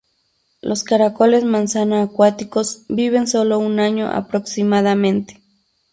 [0.63, 5.43] Los caracoles manzana acuáticos viven sólo un año aproximadamente.